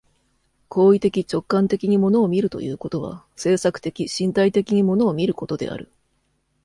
[0.67, 5.91] 行為的直観的に物を見るということは、制作的身体的に物を見ることである。